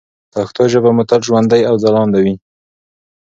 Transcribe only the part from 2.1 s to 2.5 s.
وي.